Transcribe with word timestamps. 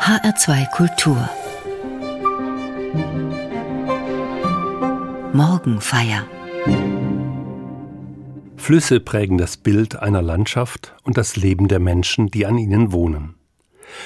HR2 0.00 0.70
Kultur 0.70 1.28
Morgenfeier 5.34 6.26
Flüsse 8.56 8.98
prägen 9.00 9.36
das 9.36 9.58
Bild 9.58 9.96
einer 9.96 10.22
Landschaft 10.22 10.96
und 11.02 11.18
das 11.18 11.36
Leben 11.36 11.68
der 11.68 11.80
Menschen, 11.80 12.28
die 12.28 12.46
an 12.46 12.56
ihnen 12.56 12.92
wohnen. 12.92 13.34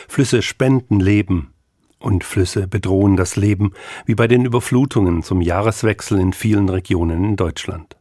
Flüsse 0.08 0.42
spenden 0.42 0.98
Leben 0.98 1.54
und 2.00 2.24
Flüsse 2.24 2.66
bedrohen 2.66 3.16
das 3.16 3.36
Leben, 3.36 3.72
wie 4.04 4.16
bei 4.16 4.26
den 4.26 4.44
Überflutungen 4.44 5.22
zum 5.22 5.40
Jahreswechsel 5.40 6.18
in 6.18 6.32
vielen 6.32 6.68
Regionen 6.68 7.24
in 7.24 7.36
Deutschland. 7.36 7.96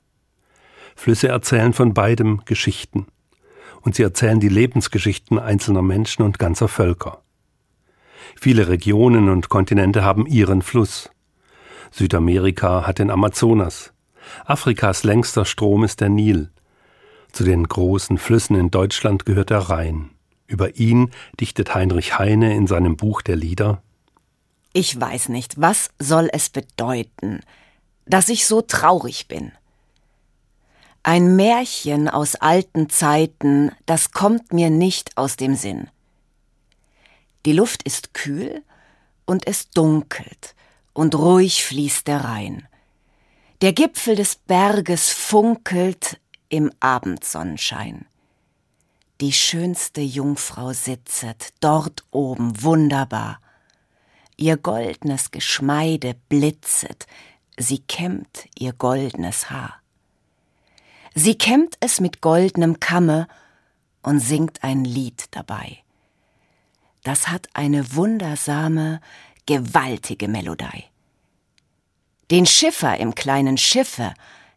Flüsse 0.96 1.28
erzählen 1.28 1.74
von 1.74 1.94
beidem 1.94 2.42
Geschichten 2.46 3.06
und 3.82 3.94
sie 3.94 4.04
erzählen 4.04 4.40
die 4.40 4.50
Lebensgeschichten 4.50 5.38
einzelner 5.38 5.84
Menschen 5.84 6.24
und 6.24 6.40
ganzer 6.40 6.68
Völker. 6.68 7.23
Viele 8.40 8.68
Regionen 8.68 9.30
und 9.30 9.50
Kontinente 9.50 10.04
haben 10.04 10.26
ihren 10.26 10.62
Fluss. 10.62 11.10
Südamerika 11.92 12.88
hat 12.88 13.00
den 13.00 13.10
Amazonas. 13.10 13.94
Afrikas 14.46 15.04
längster 15.04 15.46
Strom 15.46 15.84
ist 15.84 16.02
der 16.02 16.10
Nil. 16.10 16.50
Zu 17.32 17.44
den 17.44 17.68
großen 17.68 18.18
Flüssen 18.18 18.56
in 18.56 18.72
Deutschland 18.72 19.26
gehört 19.26 19.50
der 19.50 19.60
Rhein. 19.60 20.12
Über 20.48 20.76
ihn 20.76 21.12
dichtet 21.40 21.74
Heinrich 21.74 22.20
Heine 22.20 22.56
in 22.56 22.68
seinem 22.68 22.98
Buch 22.98 23.22
der 23.22 23.36
Lieder 23.36 23.82
Ich 24.72 25.00
weiß 25.00 25.30
nicht, 25.30 25.60
was 25.60 25.90
soll 26.00 26.30
es 26.32 26.50
bedeuten, 26.50 27.42
dass 28.06 28.30
ich 28.30 28.46
so 28.46 28.62
traurig 28.62 29.28
bin. 29.28 29.52
Ein 31.04 31.36
Märchen 31.36 32.08
aus 32.08 32.36
alten 32.36 32.90
Zeiten, 32.90 33.72
das 33.86 34.12
kommt 34.12 34.54
mir 34.54 34.70
nicht 34.70 35.18
aus 35.18 35.36
dem 35.36 35.56
Sinn. 35.56 35.90
Die 37.46 37.54
Luft 37.54 37.84
ist 37.84 38.14
kühl 38.14 38.64
und 39.26 39.48
es 39.48 39.70
dunkelt 39.70 40.56
und 40.94 41.16
ruhig 41.16 41.64
fließt 41.64 42.08
der 42.08 42.24
Rhein. 42.24 42.68
Der 43.62 43.74
Gipfel 43.74 44.16
des 44.16 44.36
Berges 44.36 45.10
funkelt 45.10 46.20
im 46.50 46.72
Abendsonnenschein. 46.80 48.06
Die 49.22 49.32
schönste 49.32 50.02
Jungfrau 50.02 50.74
sitzet 50.74 51.54
dort 51.60 52.04
oben 52.12 52.62
wunderbar. 52.62 53.40
Ihr 54.38 54.58
goldnes 54.58 55.32
Geschmeide 55.32 56.16
blitzet, 56.30 57.08
sie 57.58 57.80
kämmt 57.80 58.48
ihr 58.58 58.74
goldnes 58.74 59.50
Haar. 59.50 59.82
Sie 61.16 61.38
kämmt 61.38 61.78
es 61.80 62.00
mit 62.02 62.22
goldnem 62.22 62.80
Kamme 62.80 63.28
und 64.02 64.20
singt 64.20 64.64
ein 64.64 64.84
Lied 64.84 65.26
dabei. 65.32 65.83
Das 67.04 67.28
hat 67.28 67.50
eine 67.54 67.96
wundersame, 67.96 69.02
gewaltige 69.46 70.28
Melodei. 70.28 70.86
Den 72.32 72.46
Schiffer 72.46 72.98
im 72.98 73.14
kleinen 73.14 73.58
Schiffe 73.58 74.14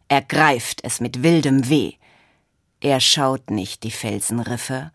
ergreift 0.07 0.79
es 0.83 1.01
mit 1.01 1.23
wildem 1.23 1.69
Weh. 1.69 1.93
Er 2.79 3.01
schaut 3.01 3.51
nicht 3.51 3.83
die 3.83 3.91
Felsenriffe, 3.91 4.91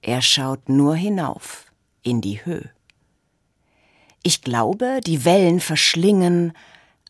er 0.00 0.22
schaut 0.22 0.68
nur 0.68 0.94
hinauf 0.94 1.72
in 2.02 2.20
die 2.20 2.44
Höhe. 2.44 2.70
Ich 4.22 4.42
glaube, 4.42 5.00
die 5.04 5.24
Wellen 5.24 5.58
verschlingen 5.58 6.52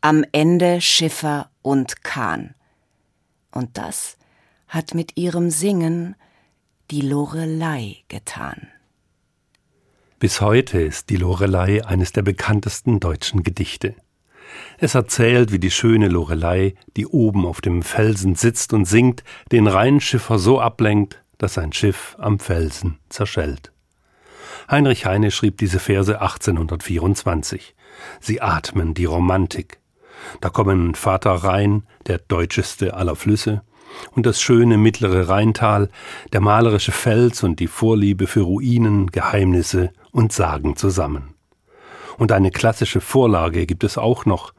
am 0.00 0.24
Ende 0.32 0.80
Schiffer 0.80 1.50
und 1.62 2.02
Kahn. 2.02 2.54
Und 3.50 3.76
das 3.76 4.16
hat 4.68 4.94
mit 4.94 5.16
ihrem 5.16 5.50
Singen 5.50 6.16
die 6.90 7.02
Lorelei 7.02 8.04
getan. 8.08 8.68
Bis 10.20 10.40
heute 10.40 10.80
ist 10.80 11.10
die 11.10 11.16
Lorelei 11.16 11.84
eines 11.86 12.10
der 12.10 12.22
bekanntesten 12.22 12.98
deutschen 12.98 13.44
Gedichte. 13.44 13.94
Es 14.76 14.96
erzählt, 14.96 15.52
wie 15.52 15.60
die 15.60 15.70
schöne 15.70 16.08
Lorelei, 16.08 16.74
die 16.96 17.06
oben 17.06 17.46
auf 17.46 17.60
dem 17.60 17.82
Felsen 17.84 18.34
sitzt 18.34 18.72
und 18.72 18.84
singt, 18.84 19.22
den 19.52 19.68
Rheinschiffer 19.68 20.40
so 20.40 20.60
ablenkt, 20.60 21.22
dass 21.38 21.54
sein 21.54 21.72
Schiff 21.72 22.16
am 22.18 22.40
Felsen 22.40 22.98
zerschellt. 23.10 23.70
Heinrich 24.68 25.06
Heine 25.06 25.30
schrieb 25.30 25.56
diese 25.58 25.78
Verse 25.78 26.20
1824. 26.20 27.76
Sie 28.18 28.40
atmen 28.40 28.94
die 28.94 29.04
Romantik. 29.04 29.78
Da 30.40 30.50
kommen 30.50 30.96
Vater 30.96 31.30
Rhein, 31.30 31.84
der 32.08 32.18
deutscheste 32.18 32.94
aller 32.94 33.14
Flüsse, 33.14 33.62
und 34.12 34.26
das 34.26 34.40
schöne 34.40 34.78
mittlere 34.78 35.28
Rheintal, 35.28 35.88
der 36.32 36.40
malerische 36.40 36.92
Fels 36.92 37.42
und 37.42 37.60
die 37.60 37.66
Vorliebe 37.66 38.26
für 38.26 38.42
Ruinen, 38.42 39.08
Geheimnisse 39.08 39.90
und 40.12 40.32
Sagen 40.32 40.76
zusammen. 40.76 41.34
Und 42.16 42.32
eine 42.32 42.50
klassische 42.50 43.00
Vorlage 43.00 43.66
gibt 43.66 43.84
es 43.84 43.98
auch 43.98 44.24
noch, 44.26 44.52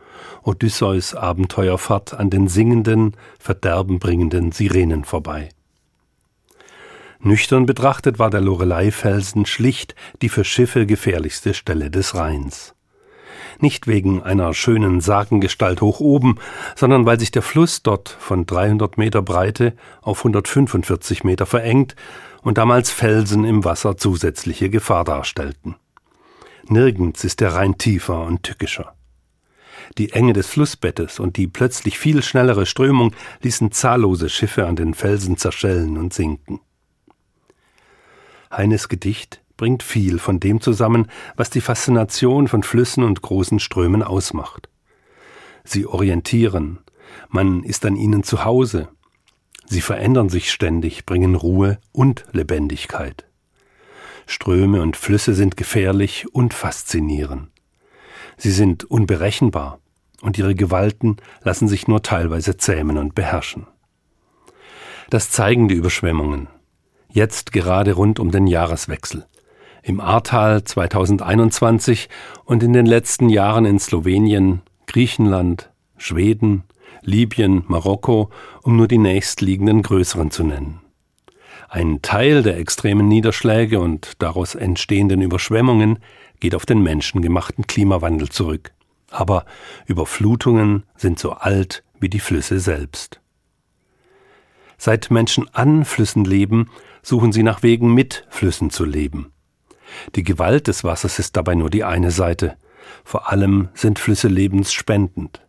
Odysseus 0.43 1.15
Abenteuerfahrt 1.15 2.13
an 2.13 2.29
den 2.29 2.47
singenden, 2.47 3.15
verderbenbringenden 3.39 4.51
Sirenen 4.51 5.03
vorbei. 5.03 5.49
Nüchtern 7.21 7.65
betrachtet 7.65 8.17
war 8.17 8.29
der 8.29 8.39
Lorelei-Felsen 8.39 9.45
schlicht 9.45 9.95
die 10.21 10.29
für 10.29 10.45
Schiffe 10.45 10.85
gefährlichste 10.85 11.53
Stelle 11.53 11.91
des 11.91 12.15
Rheins 12.15 12.75
nicht 13.61 13.87
wegen 13.87 14.23
einer 14.23 14.53
schönen 14.53 15.01
Sagengestalt 15.01 15.81
hoch 15.81 15.99
oben, 15.99 16.37
sondern 16.75 17.05
weil 17.05 17.19
sich 17.19 17.31
der 17.31 17.41
Fluss 17.41 17.83
dort 17.83 18.09
von 18.09 18.45
300 18.45 18.97
Meter 18.97 19.21
Breite 19.21 19.73
auf 20.01 20.19
145 20.19 21.23
Meter 21.23 21.45
verengt 21.45 21.95
und 22.41 22.57
damals 22.57 22.91
Felsen 22.91 23.43
im 23.43 23.65
Wasser 23.65 23.97
zusätzliche 23.97 24.69
Gefahr 24.69 25.03
darstellten. 25.03 25.75
Nirgends 26.67 27.23
ist 27.23 27.41
der 27.41 27.55
Rhein 27.55 27.77
tiefer 27.77 28.21
und 28.21 28.43
tückischer. 28.43 28.93
Die 29.97 30.11
Enge 30.11 30.33
des 30.33 30.47
Flussbettes 30.47 31.19
und 31.19 31.37
die 31.37 31.47
plötzlich 31.47 31.97
viel 31.97 32.21
schnellere 32.21 32.65
Strömung 32.65 33.13
ließen 33.41 33.71
zahllose 33.71 34.29
Schiffe 34.29 34.67
an 34.67 34.75
den 34.75 34.93
Felsen 34.93 35.37
zerschellen 35.37 35.97
und 35.97 36.13
sinken. 36.13 36.59
Heines 38.51 38.87
Gedicht 38.89 39.41
bringt 39.59 39.83
viel 39.83 40.19
von 40.19 40.39
dem 40.39 40.61
zusammen, 40.61 41.07
was 41.35 41.49
die 41.49 41.59
Faszination 41.59 42.47
von 42.47 42.63
Flüssen 42.63 43.03
und 43.03 43.21
großen 43.21 43.59
Strömen 43.59 44.01
ausmacht. 44.01 44.69
Sie 45.65 45.85
orientieren, 45.85 46.79
man 47.27 47.63
ist 47.63 47.85
an 47.85 47.97
ihnen 47.97 48.23
zu 48.23 48.45
Hause. 48.45 48.87
Sie 49.65 49.81
verändern 49.81 50.29
sich 50.29 50.49
ständig, 50.49 51.05
bringen 51.05 51.35
Ruhe 51.35 51.77
und 51.91 52.23
Lebendigkeit. 52.31 53.25
Ströme 54.27 54.81
und 54.81 54.95
Flüsse 54.95 55.33
sind 55.33 55.57
gefährlich 55.57 56.33
und 56.33 56.53
faszinieren. 56.53 57.51
Sie 58.37 58.51
sind 58.51 58.85
unberechenbar 58.85 59.79
und 60.21 60.37
ihre 60.37 60.55
Gewalten 60.55 61.17
lassen 61.41 61.67
sich 61.67 61.85
nur 61.85 62.01
teilweise 62.01 62.55
zähmen 62.55 62.97
und 62.97 63.13
beherrschen. 63.13 63.67
Das 65.09 65.31
zeigen 65.31 65.67
die 65.67 65.75
Überschwemmungen. 65.75 66.47
Jetzt 67.09 67.51
gerade 67.51 67.91
rund 67.93 68.19
um 68.19 68.31
den 68.31 68.47
Jahreswechsel 68.47 69.25
im 69.83 69.99
Ahrtal 69.99 70.63
2021 70.63 72.09
und 72.45 72.63
in 72.63 72.73
den 72.73 72.85
letzten 72.85 73.29
Jahren 73.29 73.65
in 73.65 73.79
Slowenien, 73.79 74.61
Griechenland, 74.87 75.69
Schweden, 75.97 76.63
Libyen, 77.01 77.63
Marokko, 77.67 78.29
um 78.63 78.75
nur 78.75 78.87
die 78.87 78.97
nächstliegenden 78.97 79.81
größeren 79.81 80.31
zu 80.31 80.43
nennen. 80.43 80.81
Ein 81.69 82.01
Teil 82.01 82.41
der 82.41 82.57
extremen 82.57 83.07
Niederschläge 83.07 83.79
und 83.79 84.13
daraus 84.19 84.55
entstehenden 84.55 85.21
Überschwemmungen 85.21 85.99
geht 86.39 86.55
auf 86.55 86.65
den 86.65 86.81
menschengemachten 86.81 87.67
Klimawandel 87.67 88.29
zurück. 88.29 88.71
Aber 89.11 89.45
Überflutungen 89.85 90.83
sind 90.95 91.19
so 91.19 91.31
alt 91.31 91.83
wie 91.99 92.09
die 92.09 92.19
Flüsse 92.19 92.59
selbst. 92.59 93.21
Seit 94.77 95.11
Menschen 95.11 95.53
an 95.53 95.85
Flüssen 95.85 96.25
leben, 96.25 96.69
suchen 97.01 97.31
sie 97.31 97.43
nach 97.43 97.63
Wegen 97.63 97.93
mit 97.93 98.25
Flüssen 98.29 98.69
zu 98.69 98.85
leben. 98.85 99.31
Die 100.15 100.23
Gewalt 100.23 100.67
des 100.67 100.83
Wassers 100.83 101.19
ist 101.19 101.35
dabei 101.35 101.55
nur 101.55 101.69
die 101.69 101.83
eine 101.83 102.11
Seite. 102.11 102.57
Vor 103.03 103.31
allem 103.31 103.69
sind 103.73 103.99
Flüsse 103.99 104.27
lebensspendend. 104.27 105.41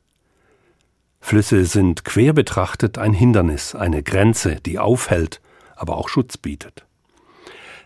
Flüsse 1.21 1.65
sind 1.67 2.05
quer 2.05 2.33
betrachtet 2.33 2.99
ein 2.99 3.13
Hindernis, 3.13 3.75
eine 3.75 4.03
Grenze, 4.03 4.57
die 4.57 4.79
aufhält, 4.79 5.41
aber 5.77 5.97
auch 5.97 6.09
Schutz 6.09 6.37
bietet. 6.37 6.87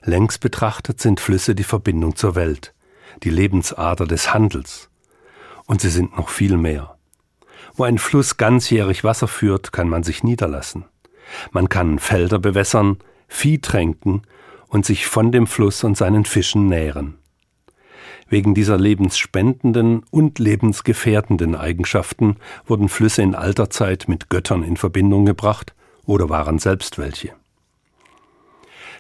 Längs 0.03 0.39
betrachtet 0.39 1.01
sind 1.01 1.21
Flüsse 1.21 1.55
die 1.55 1.65
Verbindung 1.65 2.15
zur 2.17 2.35
Welt, 2.35 2.75
die 3.23 3.31
Lebensader 3.31 4.07
des 4.07 4.33
Handels. 4.33 4.91
Und 5.67 5.81
sie 5.81 5.91
sind 5.91 6.17
noch 6.17 6.29
viel 6.29 6.57
mehr. 6.57 6.97
Wo 7.75 7.85
ein 7.85 7.99
Fluss 7.99 8.37
ganzjährig 8.37 9.03
Wasser 9.03 9.27
führt, 9.27 9.73
kann 9.73 9.89
man 9.89 10.03
sich 10.03 10.23
niederlassen. 10.23 10.85
Man 11.51 11.69
kann 11.69 11.99
Felder 11.99 12.39
bewässern, 12.39 12.99
Vieh 13.27 13.59
tränken 13.59 14.23
und 14.75 14.85
sich 14.85 15.07
von 15.07 15.31
dem 15.31 15.47
Fluss 15.47 15.85
und 15.85 15.97
seinen 15.97 16.25
Fischen 16.25 16.67
nähren. 16.67 17.15
Wegen 18.29 18.55
dieser 18.55 18.77
lebensspendenden 18.77 20.03
und 20.11 20.41
lebensgefährdenden 20.41 21.55
Eigenschaften 21.55 22.39
wurden 22.67 22.89
Flüsse 22.89 23.23
in 23.23 23.37
alter 23.37 23.71
Zeit 23.71 24.07
mit 24.09 24.31
Göttern 24.31 24.65
in 24.65 24.77
Verbindung 24.77 25.27
gebracht 25.27 25.77
oder 26.07 26.29
waren 26.29 26.59
selbst 26.59 26.99
welche. 26.99 27.35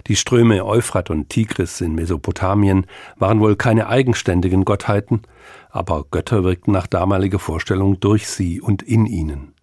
Die 0.06 0.14
Ströme 0.14 0.64
Euphrat 0.64 1.10
und 1.10 1.28
Tigris 1.28 1.80
in 1.80 1.96
Mesopotamien 1.96 2.86
waren 3.16 3.40
wohl 3.40 3.56
keine 3.56 3.88
eigenständigen 3.88 4.64
Gottheiten, 4.64 5.22
aber 5.70 6.04
Götter 6.08 6.44
wirkten 6.44 6.70
nach 6.70 6.86
damaliger 6.86 7.40
Vorstellung 7.40 7.98
durch 7.98 8.28
sie 8.28 8.60
und 8.60 8.84
in 8.84 9.06
ihnen. 9.06 9.54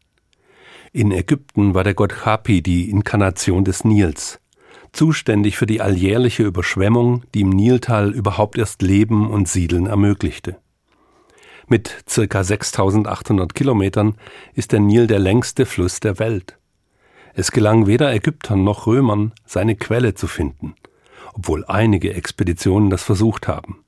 In 0.92 1.14
Ägypten 1.14 1.74
war 1.74 1.86
der 1.86 1.94
Gott 1.94 2.26
Hapi 2.26 2.62
die 2.62 2.90
Inkarnation 2.90 3.64
des 3.64 3.86
Nils, 3.86 4.42
zuständig 4.94 5.58
für 5.58 5.66
die 5.66 5.82
alljährliche 5.82 6.44
Überschwemmung, 6.44 7.24
die 7.34 7.42
im 7.42 7.50
Niltal 7.50 8.12
überhaupt 8.12 8.58
erst 8.58 8.82
Leben 8.82 9.30
und 9.30 9.48
Siedeln 9.48 9.86
ermöglichte. 9.86 10.58
Mit 11.68 12.04
circa 12.10 12.44
6800 12.44 13.56
Kilometern 13.56 14.16
ist 14.54 14.74
der 14.74 14.82
Nil 14.82 15.08
der 15.08 15.20
längste 15.20 15.66
Fluss 15.66 16.00
der 16.02 16.20
Welt. 16.20 16.58
Es 17.34 17.52
gelang 17.52 17.88
weder 17.88 18.14
Ägyptern 18.14 18.64
noch 18.64 18.88
Römern, 18.88 19.32
seine 19.46 19.76
Quelle 19.76 20.14
zu 20.14 20.28
finden, 20.28 20.76
obwohl 21.34 21.64
einige 21.66 22.14
Expeditionen 22.14 22.90
das 22.90 23.04
versucht 23.04 23.48
haben. 23.48 23.86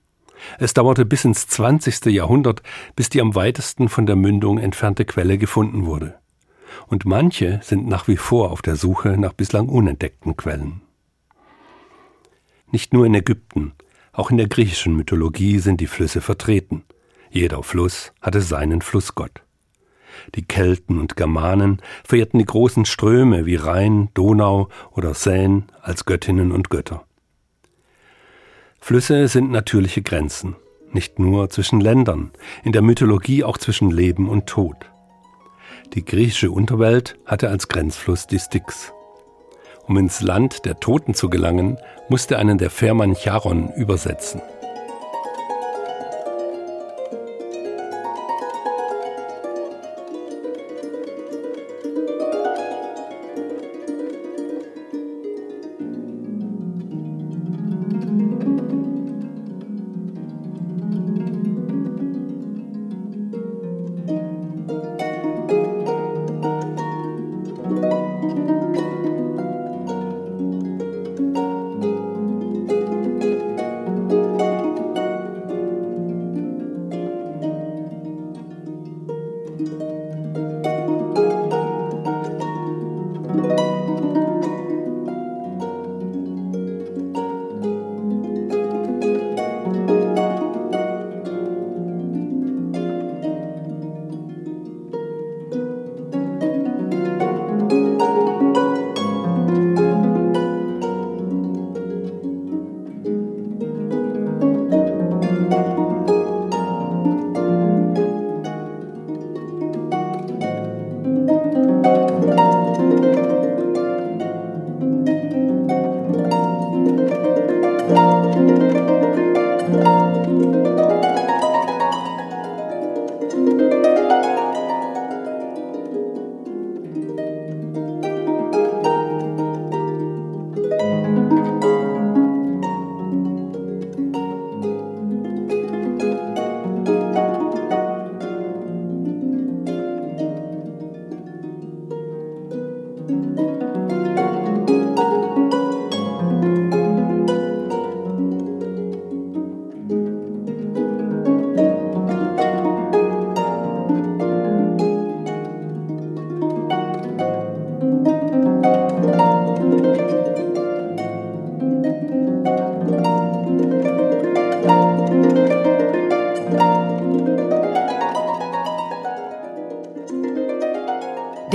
Es 0.59 0.73
dauerte 0.73 1.05
bis 1.05 1.25
ins 1.25 1.47
20. 1.47 2.05
Jahrhundert, 2.05 2.63
bis 2.95 3.09
die 3.09 3.21
am 3.21 3.35
weitesten 3.35 3.89
von 3.89 4.05
der 4.05 4.15
Mündung 4.15 4.57
entfernte 4.57 5.05
Quelle 5.05 5.38
gefunden 5.38 5.85
wurde. 5.85 6.15
Und 6.88 7.05
manche 7.05 7.59
sind 7.63 7.88
nach 7.88 8.07
wie 8.07 8.17
vor 8.17 8.51
auf 8.51 8.61
der 8.61 8.75
Suche 8.75 9.17
nach 9.17 9.33
bislang 9.33 9.69
unentdeckten 9.69 10.38
Quellen. 10.38 10.81
Nicht 12.74 12.92
nur 12.92 13.06
in 13.06 13.14
Ägypten, 13.14 13.74
auch 14.14 14.31
in 14.31 14.38
der 14.38 14.48
griechischen 14.48 14.96
Mythologie 14.96 15.60
sind 15.60 15.80
die 15.80 15.86
Flüsse 15.86 16.22
vertreten. 16.22 16.84
Jeder 17.30 17.62
Fluss 17.62 18.14
hatte 18.20 18.42
seinen 18.42 18.81
Flussgott. 18.81 19.44
Die 20.34 20.42
Kelten 20.42 21.00
und 21.00 21.16
Germanen 21.16 21.84
verehrten 22.04 22.40
die 22.40 22.46
großen 22.46 22.86
Ströme 22.86 23.46
wie 23.46 23.58
Rhein, 23.58 24.10
Donau 24.16 24.70
oder 24.90 25.14
Seine 25.14 25.66
als 25.84 26.06
Göttinnen 26.06 26.52
und 26.52 26.72
Götter. 26.72 27.06
Flüsse 28.80 29.28
sind 29.28 29.52
natürliche 29.52 30.02
Grenzen, 30.02 30.56
nicht 30.92 31.20
nur 31.20 31.52
zwischen 31.52 31.80
Ländern, 31.80 32.31
in 32.64 32.72
der 32.72 32.81
Mythologie 32.81 33.44
auch 33.44 33.60
zwischen 33.60 33.92
Leben 33.92 34.28
und 34.28 34.48
Tod. 34.48 34.78
Die 35.94 36.04
griechische 36.04 36.50
Unterwelt 36.50 37.20
hatte 37.28 37.50
als 37.50 37.68
Grenzfluss 37.68 38.25
die 38.25 38.40
Styx. 38.40 38.94
Um 39.88 39.97
ins 39.97 40.21
Land 40.21 40.65
der 40.65 40.80
Toten 40.80 41.13
zu 41.13 41.30
gelangen, 41.30 41.77
musste 42.07 42.38
einen 42.38 42.57
der 42.57 42.69
Fährmann 42.69 43.15
Charon 43.15 43.74
übersetzen. 43.74 44.41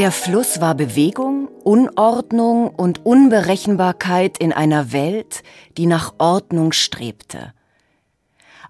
Der 0.09 0.13
Fluss 0.15 0.63
war 0.63 0.75
Bewegung, 0.75 1.49
Unordnung 1.65 2.71
und 2.71 3.05
Unberechenbarkeit 3.05 4.39
in 4.39 4.55
einer 4.55 4.91
Welt, 4.91 5.43
die 5.77 5.85
nach 5.85 6.15
Ordnung 6.17 6.73
strebte. 6.73 7.53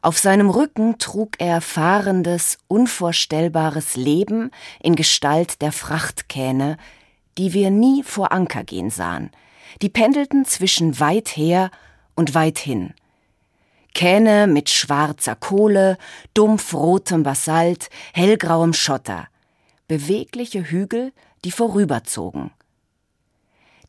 Auf 0.03 0.19
seinem 0.19 0.51
Rücken 0.51 0.99
trug 0.99 1.37
er 1.39 1.61
fahrendes, 1.61 2.59
unvorstellbares 2.67 3.95
Leben 3.95 4.51
in 4.83 4.97
Gestalt 4.97 5.63
der 5.63 5.71
Frachtkähne, 5.71 6.77
die 7.39 7.53
wir 7.53 7.71
nie 7.71 8.03
vor 8.03 8.33
Anker 8.33 8.65
gehen 8.65 8.91
sahen. 8.91 9.31
Die 9.81 9.91
pendelten 9.91 10.45
zwischen 10.45 10.99
weit 10.99 11.37
her 11.37 11.71
und 12.17 12.35
weit 12.35 12.59
hin. 12.59 12.95
Kähne 13.95 14.49
mit 14.49 14.71
schwarzer 14.71 15.37
Kohle, 15.37 15.99
dumpfrotem 16.35 17.23
Basalt, 17.23 17.91
hellgrauem 18.13 18.73
Schotter– 18.73 19.29
bewegliche 19.89 20.71
Hügel, 20.71 21.13
die 21.45 21.51
vorüberzogen. 21.51 22.51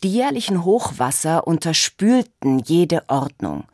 Die 0.04 0.12
jährlichen 0.12 0.64
Hochwasser 0.64 1.46
unterspülten 1.46 2.60
jede 2.60 3.04
Ordnung. 3.10 3.66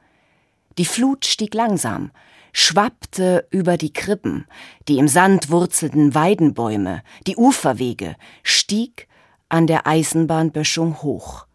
Die 0.78 0.86
Flut 0.86 1.26
stieg 1.26 1.54
langsam, 1.54 2.12
schwappte 2.52 3.48
über 3.52 3.78
die 3.78 3.94
Krippen, 3.94 4.46
die 4.88 4.98
im 4.98 5.08
Sand 5.08 5.50
wurzelnden 5.50 6.16
Weidenbäume, 6.16 7.04
die 7.28 7.36
Uferwege, 7.36 8.16
stieg 8.44 9.08
an 9.50 9.68
der 9.68 9.86
Eisenbahnböschung 9.86 11.02
hoch. 11.02 11.46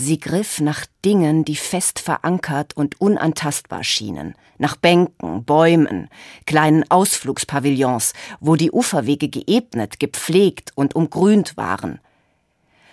Sie 0.00 0.20
griff 0.20 0.60
nach 0.60 0.86
Dingen, 1.04 1.44
die 1.44 1.56
fest 1.56 1.98
verankert 1.98 2.76
und 2.76 3.00
unantastbar 3.00 3.82
schienen, 3.82 4.36
nach 4.56 4.76
Bänken, 4.76 5.42
Bäumen, 5.42 6.08
kleinen 6.46 6.88
Ausflugspavillons, 6.88 8.12
wo 8.38 8.54
die 8.54 8.70
Uferwege 8.70 9.28
geebnet, 9.28 9.98
gepflegt 9.98 10.70
und 10.76 10.94
umgrünt 10.94 11.56
waren. 11.56 11.98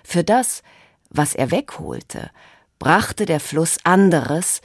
Für 0.03 0.23
das, 0.23 0.63
was 1.11 1.35
er 1.35 1.51
wegholte, 1.51 2.31
brachte 2.79 3.27
der 3.27 3.39
Fluss 3.39 3.77
anderes, 3.83 4.61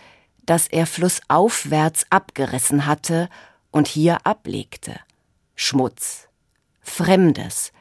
das 0.47 0.67
er 0.67 0.87
flussaufwärts 0.87 2.07
abgerissen 2.09 2.87
hatte 2.87 3.29
und 3.71 3.87
hier 3.87 4.27
ablegte. 4.27 4.99
Schmutz, 5.57 6.29
Fremdes, 6.81 7.73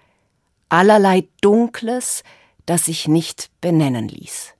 allerlei 0.67 1.29
Dunkles, 1.39 2.23
das 2.69 2.85
sich 2.85 3.07
nicht 3.07 3.49
benennen 3.61 4.07
ließ. 4.07 4.53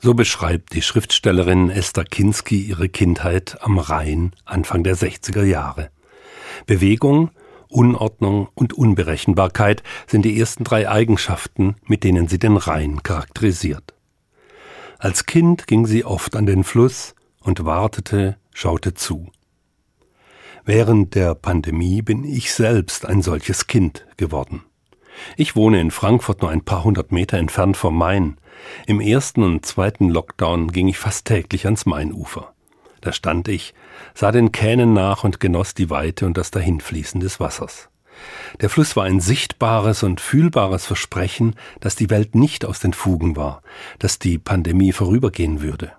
So 0.00 0.14
beschreibt 0.14 0.74
die 0.74 0.82
Schriftstellerin 0.82 1.70
Esther 1.70 2.04
Kinski 2.04 2.60
ihre 2.60 2.88
Kindheit 2.88 3.58
am 3.62 3.78
Rhein 3.78 4.32
Anfang 4.44 4.82
der 4.82 4.96
60er 4.96 5.44
Jahre. 5.44 5.90
Bewegung, 6.66 7.30
Unordnung 7.68 8.48
und 8.54 8.72
Unberechenbarkeit 8.72 9.84
sind 10.08 10.24
die 10.24 10.36
ersten 10.36 10.64
drei 10.64 10.88
Eigenschaften, 10.88 11.76
mit 11.84 12.02
denen 12.02 12.26
sie 12.26 12.40
den 12.40 12.56
Rhein 12.56 13.04
charakterisiert. 13.04 13.94
Als 14.98 15.26
Kind 15.26 15.68
ging 15.68 15.86
sie 15.86 16.04
oft 16.04 16.34
an 16.34 16.46
den 16.46 16.64
Fluss 16.64 17.14
und 17.38 17.64
wartete, 17.64 18.36
schaute 18.52 18.94
zu. 18.94 19.30
Während 20.64 21.14
der 21.14 21.36
Pandemie 21.36 22.02
bin 22.02 22.24
ich 22.24 22.52
selbst 22.52 23.06
ein 23.06 23.22
solches 23.22 23.68
Kind 23.68 24.06
geworden. 24.16 24.62
Ich 25.36 25.56
wohne 25.56 25.80
in 25.80 25.90
Frankfurt 25.90 26.42
nur 26.42 26.50
ein 26.50 26.64
paar 26.64 26.84
hundert 26.84 27.12
Meter 27.12 27.38
entfernt 27.38 27.76
vom 27.76 27.96
Main. 27.96 28.38
Im 28.86 29.00
ersten 29.00 29.42
und 29.42 29.66
zweiten 29.66 30.08
Lockdown 30.08 30.72
ging 30.72 30.88
ich 30.88 30.98
fast 30.98 31.26
täglich 31.26 31.64
ans 31.64 31.86
Mainufer. 31.86 32.52
Da 33.00 33.12
stand 33.12 33.48
ich, 33.48 33.74
sah 34.14 34.30
den 34.30 34.52
Kähnen 34.52 34.92
nach 34.92 35.24
und 35.24 35.40
genoss 35.40 35.74
die 35.74 35.90
Weite 35.90 36.24
und 36.26 36.36
das 36.36 36.50
Dahinfließen 36.50 37.20
des 37.20 37.40
Wassers. 37.40 37.88
Der 38.60 38.70
Fluss 38.70 38.94
war 38.94 39.04
ein 39.04 39.20
sichtbares 39.20 40.02
und 40.02 40.20
fühlbares 40.20 40.86
Versprechen, 40.86 41.56
dass 41.80 41.96
die 41.96 42.10
Welt 42.10 42.34
nicht 42.34 42.64
aus 42.64 42.78
den 42.78 42.92
Fugen 42.92 43.36
war, 43.36 43.62
dass 43.98 44.18
die 44.18 44.38
Pandemie 44.38 44.92
vorübergehen 44.92 45.62
würde. 45.62 45.92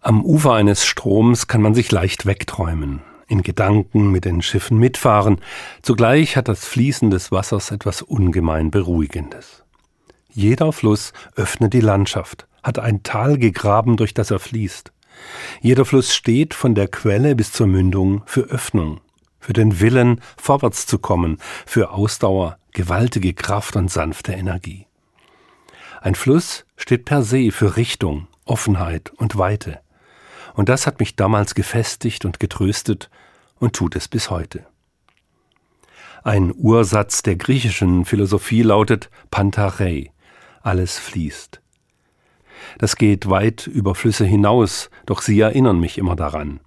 Am 0.00 0.24
Ufer 0.24 0.54
eines 0.54 0.84
Stroms 0.84 1.46
kann 1.46 1.62
man 1.62 1.74
sich 1.74 1.92
leicht 1.92 2.26
wegträumen, 2.26 3.02
in 3.26 3.42
Gedanken 3.42 4.10
mit 4.10 4.24
den 4.24 4.42
Schiffen 4.42 4.78
mitfahren. 4.78 5.40
Zugleich 5.82 6.36
hat 6.36 6.48
das 6.48 6.64
Fließen 6.64 7.10
des 7.10 7.32
Wassers 7.32 7.70
etwas 7.70 8.02
ungemein 8.02 8.70
Beruhigendes. 8.70 9.64
Jeder 10.30 10.72
Fluss 10.72 11.12
öffnet 11.36 11.72
die 11.72 11.80
Landschaft, 11.80 12.46
hat 12.62 12.78
ein 12.78 13.02
Tal 13.02 13.38
gegraben, 13.38 13.96
durch 13.96 14.14
das 14.14 14.30
er 14.30 14.40
fließt. 14.40 14.92
Jeder 15.60 15.84
Fluss 15.84 16.14
steht 16.14 16.54
von 16.54 16.74
der 16.74 16.88
Quelle 16.88 17.36
bis 17.36 17.52
zur 17.52 17.68
Mündung 17.68 18.22
für 18.26 18.42
Öffnung, 18.42 19.00
für 19.38 19.52
den 19.52 19.80
Willen, 19.80 20.20
vorwärts 20.36 20.86
zu 20.86 20.98
kommen, 20.98 21.38
für 21.66 21.92
Ausdauer, 21.92 22.58
gewaltige 22.72 23.32
Kraft 23.32 23.76
und 23.76 23.90
sanfte 23.90 24.32
Energie. 24.32 24.86
Ein 26.00 26.16
Fluss 26.16 26.66
steht 26.76 27.04
per 27.04 27.22
se 27.22 27.50
für 27.50 27.76
Richtung, 27.76 28.26
Offenheit 28.44 29.10
und 29.16 29.38
Weite. 29.38 29.80
Und 30.54 30.68
das 30.68 30.86
hat 30.86 31.00
mich 31.00 31.16
damals 31.16 31.54
gefestigt 31.54 32.24
und 32.24 32.40
getröstet 32.40 33.10
und 33.58 33.74
tut 33.74 33.96
es 33.96 34.08
bis 34.08 34.30
heute. 34.30 34.64
Ein 36.22 36.54
Ursatz 36.56 37.22
der 37.22 37.36
griechischen 37.36 38.06
Philosophie 38.06 38.62
lautet 38.62 39.10
Pantarei, 39.30 40.10
alles 40.62 40.98
fließt. 40.98 41.60
Das 42.78 42.96
geht 42.96 43.28
weit 43.28 43.66
über 43.66 43.94
Flüsse 43.94 44.24
hinaus, 44.24 44.88
doch 45.04 45.20
sie 45.20 45.38
erinnern 45.38 45.78
mich 45.78 45.98
immer 45.98 46.16
daran. 46.16 46.60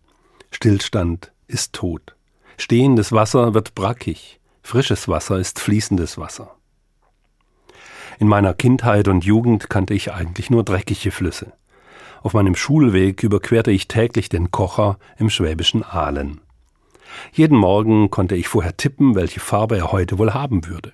Stillstand 0.51 1.31
ist 1.47 1.73
tot. 1.73 2.15
Stehendes 2.57 3.11
Wasser 3.11 3.53
wird 3.53 3.73
brackig, 3.73 4.39
frisches 4.61 5.07
Wasser 5.07 5.39
ist 5.39 5.59
fließendes 5.59 6.17
Wasser. 6.17 6.55
In 8.19 8.27
meiner 8.27 8.53
Kindheit 8.53 9.07
und 9.07 9.25
Jugend 9.25 9.69
kannte 9.69 9.93
ich 9.93 10.11
eigentlich 10.11 10.49
nur 10.49 10.63
dreckige 10.63 11.11
Flüsse. 11.11 11.53
Auf 12.23 12.33
meinem 12.33 12.55
Schulweg 12.55 13.23
überquerte 13.23 13.71
ich 13.71 13.87
täglich 13.87 14.29
den 14.29 14.51
Kocher 14.51 14.97
im 15.17 15.29
schwäbischen 15.29 15.83
Aalen. 15.83 16.41
Jeden 17.31 17.57
Morgen 17.57 18.09
konnte 18.09 18.35
ich 18.35 18.47
vorher 18.47 18.75
tippen, 18.77 19.15
welche 19.15 19.39
Farbe 19.39 19.77
er 19.77 19.91
heute 19.91 20.17
wohl 20.17 20.33
haben 20.33 20.67
würde. 20.67 20.93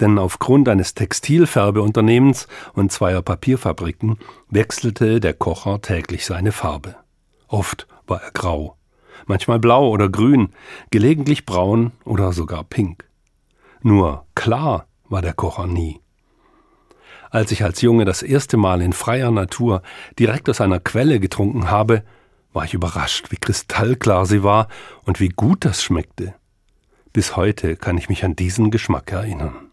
Denn 0.00 0.18
aufgrund 0.18 0.68
eines 0.68 0.94
Textilfärbeunternehmens 0.94 2.48
und 2.74 2.90
zweier 2.90 3.22
Papierfabriken 3.22 4.18
wechselte 4.48 5.20
der 5.20 5.34
Kocher 5.34 5.80
täglich 5.82 6.26
seine 6.26 6.52
Farbe. 6.52 6.96
Oft 7.48 7.86
war 8.06 8.22
er 8.22 8.30
grau, 8.32 8.76
manchmal 9.26 9.58
blau 9.58 9.88
oder 9.88 10.08
grün, 10.08 10.50
gelegentlich 10.90 11.46
braun 11.46 11.92
oder 12.04 12.32
sogar 12.32 12.64
pink. 12.64 13.04
Nur 13.82 14.26
klar 14.34 14.86
war 15.08 15.22
der 15.22 15.34
Kocher 15.34 15.66
nie. 15.66 16.00
Als 17.34 17.50
ich 17.50 17.64
als 17.64 17.80
Junge 17.80 18.04
das 18.04 18.22
erste 18.22 18.56
Mal 18.56 18.80
in 18.80 18.92
freier 18.92 19.32
Natur 19.32 19.82
direkt 20.20 20.48
aus 20.48 20.60
einer 20.60 20.78
Quelle 20.78 21.18
getrunken 21.18 21.68
habe, 21.68 22.04
war 22.52 22.64
ich 22.64 22.74
überrascht, 22.74 23.32
wie 23.32 23.36
kristallklar 23.38 24.24
sie 24.24 24.44
war 24.44 24.68
und 25.02 25.18
wie 25.18 25.30
gut 25.30 25.64
das 25.64 25.82
schmeckte. 25.82 26.36
Bis 27.12 27.34
heute 27.34 27.74
kann 27.74 27.98
ich 27.98 28.08
mich 28.08 28.24
an 28.24 28.36
diesen 28.36 28.70
Geschmack 28.70 29.10
erinnern. 29.10 29.63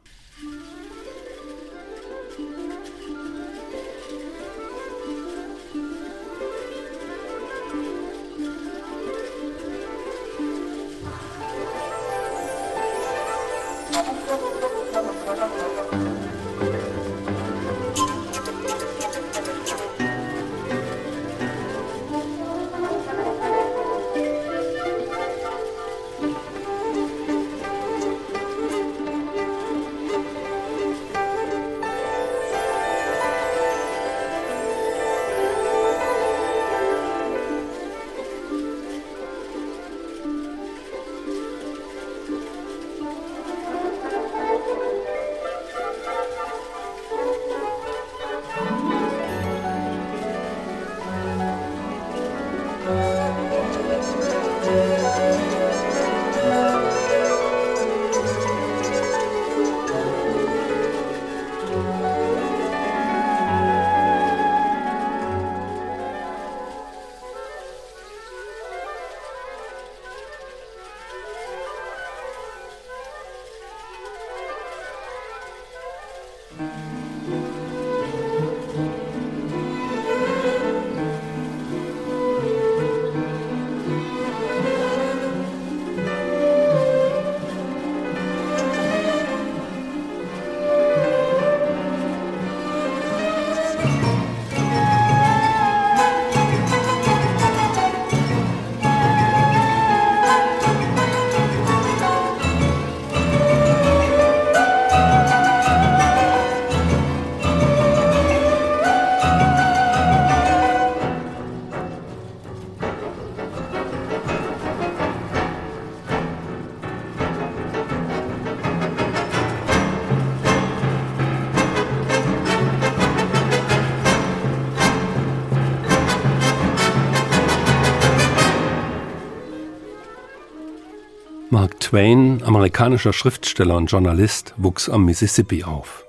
Twain, 131.92 132.42
amerikanischer 132.42 133.12
Schriftsteller 133.12 133.76
und 133.76 133.92
Journalist, 133.92 134.54
wuchs 134.56 134.88
am 134.88 135.04
Mississippi 135.04 135.66
auf. 135.66 136.06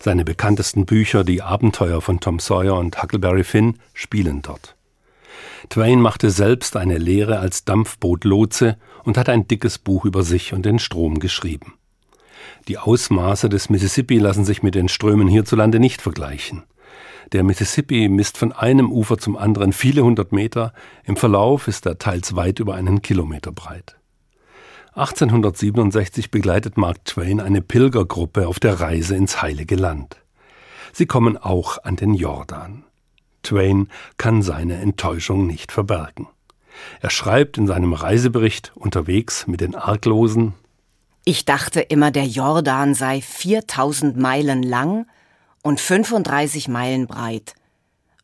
Seine 0.00 0.24
bekanntesten 0.24 0.84
Bücher, 0.84 1.22
die 1.22 1.42
Abenteuer 1.42 2.00
von 2.00 2.18
Tom 2.18 2.40
Sawyer 2.40 2.76
und 2.76 3.00
Huckleberry 3.00 3.44
Finn, 3.44 3.78
spielen 3.94 4.42
dort. 4.42 4.74
Twain 5.68 6.00
machte 6.00 6.30
selbst 6.30 6.76
eine 6.76 6.98
Lehre 6.98 7.38
als 7.38 7.64
Dampfbootlotse 7.64 8.78
und 9.04 9.16
hat 9.16 9.28
ein 9.28 9.46
dickes 9.46 9.78
Buch 9.78 10.06
über 10.06 10.24
sich 10.24 10.54
und 10.54 10.66
den 10.66 10.80
Strom 10.80 11.20
geschrieben. 11.20 11.74
Die 12.66 12.78
Ausmaße 12.78 13.48
des 13.48 13.70
Mississippi 13.70 14.18
lassen 14.18 14.44
sich 14.44 14.64
mit 14.64 14.74
den 14.74 14.88
Strömen 14.88 15.28
hierzulande 15.28 15.78
nicht 15.78 16.02
vergleichen. 16.02 16.64
Der 17.30 17.44
Mississippi 17.44 18.08
misst 18.08 18.38
von 18.38 18.50
einem 18.50 18.90
Ufer 18.90 19.18
zum 19.18 19.36
anderen 19.36 19.72
viele 19.72 20.02
hundert 20.02 20.32
Meter, 20.32 20.72
im 21.04 21.16
Verlauf 21.16 21.68
ist 21.68 21.86
er 21.86 21.98
teils 21.98 22.34
weit 22.34 22.58
über 22.58 22.74
einen 22.74 23.02
Kilometer 23.02 23.52
breit. 23.52 24.01
1867 24.94 26.30
begleitet 26.30 26.76
Mark 26.76 27.06
Twain 27.06 27.40
eine 27.40 27.62
Pilgergruppe 27.62 28.46
auf 28.46 28.60
der 28.60 28.78
Reise 28.78 29.16
ins 29.16 29.40
Heilige 29.40 29.74
Land. 29.74 30.18
Sie 30.92 31.06
kommen 31.06 31.38
auch 31.38 31.82
an 31.82 31.96
den 31.96 32.12
Jordan. 32.12 32.84
Twain 33.42 33.88
kann 34.18 34.42
seine 34.42 34.76
Enttäuschung 34.76 35.46
nicht 35.46 35.72
verbergen. 35.72 36.28
Er 37.00 37.08
schreibt 37.08 37.56
in 37.56 37.66
seinem 37.66 37.94
Reisebericht 37.94 38.72
unterwegs 38.74 39.46
mit 39.46 39.62
den 39.62 39.74
Arglosen 39.74 40.52
Ich 41.24 41.46
dachte 41.46 41.80
immer, 41.80 42.10
der 42.10 42.26
Jordan 42.26 42.94
sei 42.94 43.22
4000 43.22 44.18
Meilen 44.18 44.62
lang 44.62 45.06
und 45.62 45.80
35 45.80 46.68
Meilen 46.68 47.06
breit. 47.06 47.54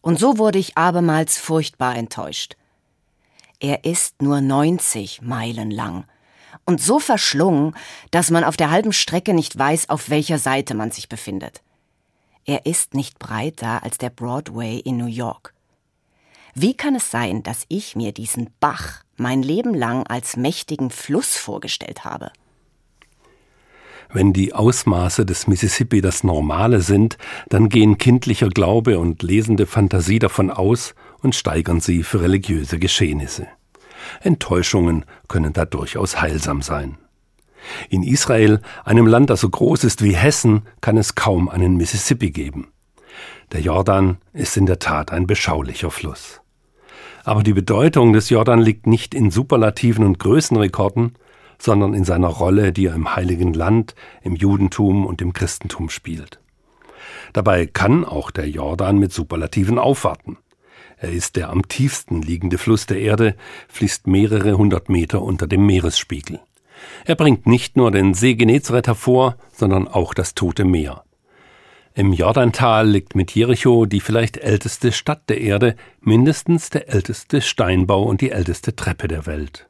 Und 0.02 0.18
so 0.18 0.36
wurde 0.36 0.58
ich 0.58 0.76
abermals 0.76 1.38
furchtbar 1.38 1.96
enttäuscht. 1.96 2.56
Er 3.58 3.86
ist 3.86 4.20
nur 4.20 4.42
90 4.42 5.22
Meilen 5.22 5.70
lang 5.70 6.04
und 6.68 6.82
so 6.82 7.00
verschlungen, 7.00 7.74
dass 8.10 8.30
man 8.30 8.44
auf 8.44 8.58
der 8.58 8.70
halben 8.70 8.92
Strecke 8.92 9.32
nicht 9.32 9.58
weiß, 9.58 9.88
auf 9.88 10.10
welcher 10.10 10.38
Seite 10.38 10.74
man 10.74 10.90
sich 10.90 11.08
befindet. 11.08 11.62
Er 12.44 12.66
ist 12.66 12.92
nicht 12.92 13.18
breiter 13.18 13.82
als 13.82 13.96
der 13.96 14.10
Broadway 14.10 14.78
in 14.78 14.98
New 14.98 15.06
York. 15.06 15.54
Wie 16.54 16.74
kann 16.74 16.94
es 16.94 17.10
sein, 17.10 17.42
dass 17.42 17.64
ich 17.68 17.96
mir 17.96 18.12
diesen 18.12 18.50
Bach 18.60 19.02
mein 19.16 19.42
Leben 19.42 19.72
lang 19.72 20.06
als 20.06 20.36
mächtigen 20.36 20.90
Fluss 20.90 21.38
vorgestellt 21.38 22.04
habe? 22.04 22.32
Wenn 24.12 24.34
die 24.34 24.52
Ausmaße 24.52 25.24
des 25.24 25.46
Mississippi 25.46 26.02
das 26.02 26.22
Normale 26.22 26.82
sind, 26.82 27.16
dann 27.48 27.70
gehen 27.70 27.96
kindlicher 27.96 28.48
Glaube 28.50 28.98
und 28.98 29.22
lesende 29.22 29.64
Fantasie 29.66 30.18
davon 30.18 30.50
aus 30.50 30.94
und 31.22 31.34
steigern 31.34 31.80
sie 31.80 32.02
für 32.02 32.20
religiöse 32.20 32.78
Geschehnisse. 32.78 33.48
Enttäuschungen 34.20 35.04
können 35.28 35.52
da 35.52 35.64
durchaus 35.64 36.20
heilsam 36.20 36.62
sein. 36.62 36.98
In 37.90 38.02
Israel, 38.02 38.60
einem 38.84 39.06
Land, 39.06 39.30
das 39.30 39.40
so 39.40 39.48
groß 39.48 39.84
ist 39.84 40.02
wie 40.02 40.14
Hessen, 40.14 40.62
kann 40.80 40.96
es 40.96 41.14
kaum 41.14 41.48
einen 41.48 41.76
Mississippi 41.76 42.30
geben. 42.30 42.68
Der 43.52 43.60
Jordan 43.60 44.18
ist 44.32 44.56
in 44.56 44.66
der 44.66 44.78
Tat 44.78 45.12
ein 45.12 45.26
beschaulicher 45.26 45.90
Fluss. 45.90 46.40
Aber 47.24 47.42
die 47.42 47.52
Bedeutung 47.52 48.12
des 48.12 48.30
Jordan 48.30 48.60
liegt 48.60 48.86
nicht 48.86 49.14
in 49.14 49.30
Superlativen 49.30 50.04
und 50.04 50.18
Größenrekorden, 50.18 51.14
sondern 51.58 51.92
in 51.94 52.04
seiner 52.04 52.28
Rolle, 52.28 52.72
die 52.72 52.86
er 52.86 52.94
im 52.94 53.14
heiligen 53.16 53.52
Land, 53.52 53.94
im 54.22 54.36
Judentum 54.36 55.04
und 55.04 55.20
im 55.20 55.32
Christentum 55.32 55.90
spielt. 55.90 56.40
Dabei 57.32 57.66
kann 57.66 58.04
auch 58.04 58.30
der 58.30 58.48
Jordan 58.48 58.98
mit 58.98 59.12
Superlativen 59.12 59.78
aufwarten. 59.78 60.38
Er 61.00 61.10
ist 61.10 61.36
der 61.36 61.50
am 61.50 61.68
tiefsten 61.68 62.22
liegende 62.22 62.58
Fluss 62.58 62.86
der 62.86 62.98
Erde, 63.00 63.36
fließt 63.68 64.06
mehrere 64.06 64.58
hundert 64.58 64.88
Meter 64.88 65.22
unter 65.22 65.46
dem 65.46 65.64
Meeresspiegel. 65.64 66.40
Er 67.04 67.14
bringt 67.14 67.46
nicht 67.46 67.76
nur 67.76 67.90
den 67.90 68.14
See 68.14 68.34
Genezareth 68.34 68.88
hervor, 68.88 69.36
sondern 69.52 69.88
auch 69.88 70.14
das 70.14 70.34
Tote 70.34 70.64
Meer. 70.64 71.04
Im 71.94 72.12
Jordantal 72.12 72.88
liegt 72.88 73.16
mit 73.16 73.32
Jericho 73.34 73.84
die 73.84 74.00
vielleicht 74.00 74.36
älteste 74.36 74.92
Stadt 74.92 75.28
der 75.28 75.40
Erde, 75.40 75.74
mindestens 76.00 76.70
der 76.70 76.88
älteste 76.88 77.40
Steinbau 77.40 78.04
und 78.04 78.20
die 78.20 78.30
älteste 78.30 78.76
Treppe 78.76 79.08
der 79.08 79.26
Welt. 79.26 79.68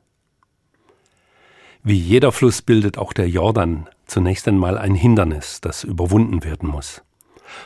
Wie 1.82 1.97
jeder 1.97 2.32
Fluss 2.32 2.61
bildet 2.61 2.99
auch 2.99 3.12
der 3.12 3.28
Jordan 3.28 3.88
zunächst 4.06 4.49
einmal 4.49 4.76
ein 4.76 4.94
Hindernis, 4.94 5.61
das 5.61 5.85
überwunden 5.85 6.44
werden 6.44 6.68
muss. 6.68 7.02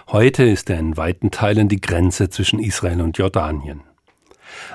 Heute 0.09 0.45
ist 0.45 0.71
er 0.71 0.79
in 0.79 0.97
weiten 0.97 1.31
Teilen 1.31 1.69
die 1.69 1.81
Grenze 1.81 2.31
zwischen 2.31 2.59
Israel 2.59 3.01
und 3.01 3.19
Jordanien. 3.19 3.83